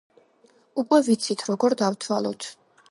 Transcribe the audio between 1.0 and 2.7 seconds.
ვიცით, როგორ დავთვალოთ.